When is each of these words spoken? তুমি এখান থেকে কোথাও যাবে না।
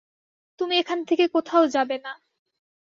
তুমি 0.59 0.73
এখান 0.77 0.99
থেকে 1.05 1.25
কোথাও 1.27 1.63
যাবে 1.67 1.97
না। 1.97 2.13